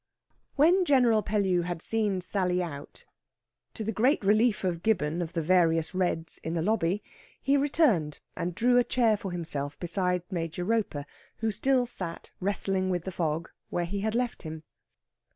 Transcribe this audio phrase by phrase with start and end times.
[0.55, 3.05] When General Pellew had seen Sally out,
[3.75, 7.03] to the great relief of Gibbon of the various reds in the lobby,
[7.39, 11.05] he returned and drew a chair for himself beside Major Roper,
[11.37, 14.63] who still sat, wrestling with the fog, where he had left him.